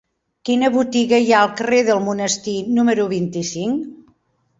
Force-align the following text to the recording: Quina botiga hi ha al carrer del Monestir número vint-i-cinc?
Quina 0.47 0.69
botiga 0.75 1.19
hi 1.25 1.27
ha 1.33 1.41
al 1.47 1.51
carrer 1.59 1.81
del 1.89 2.01
Monestir 2.05 2.55
número 2.79 3.07
vint-i-cinc? 3.13 3.85